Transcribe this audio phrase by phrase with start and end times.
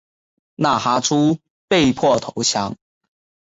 [0.55, 2.75] 纳哈出被迫投降。